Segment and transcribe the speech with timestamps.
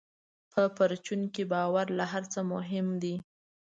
[0.51, 3.15] په پرچون کې باور له هر څه مهم دی.